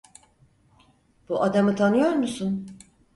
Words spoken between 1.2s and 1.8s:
Bu adamı